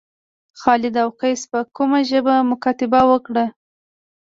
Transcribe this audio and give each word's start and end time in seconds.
خالد 0.61 0.95
او 1.03 1.09
قیس 1.19 1.41
په 1.51 1.59
کومه 1.75 1.99
ژبه 2.09 2.35
مکاتبه 2.51 3.01
وکړه. 3.11 3.45